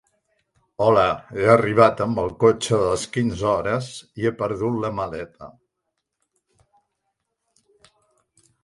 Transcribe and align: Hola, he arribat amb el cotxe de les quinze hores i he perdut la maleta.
Hola, 0.85 1.03
he 1.41 1.43
arribat 1.55 2.01
amb 2.05 2.21
el 2.23 2.33
cotxe 2.43 2.79
de 2.85 2.89
les 2.93 3.03
quinze 3.19 3.45
hores 3.53 3.91
i 4.23 4.27
he 4.31 4.33
perdut 4.41 4.83
la 4.87 4.93
maleta. 5.03 5.53